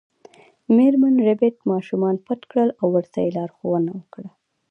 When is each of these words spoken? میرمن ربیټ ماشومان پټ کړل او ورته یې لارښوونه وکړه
میرمن 0.75 1.15
ربیټ 1.27 1.55
ماشومان 1.71 2.15
پټ 2.25 2.41
کړل 2.51 2.69
او 2.81 2.87
ورته 2.95 3.17
یې 3.23 3.29
لارښوونه 3.37 3.89
وکړه 3.95 4.29